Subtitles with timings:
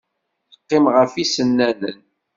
[0.51, 1.99] Teqqim ɣef yisennanen.